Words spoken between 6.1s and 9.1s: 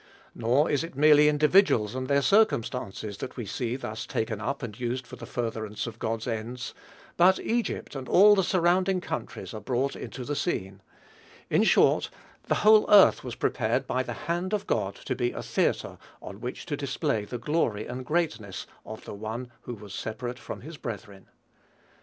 ends; but Egypt and all the surrounding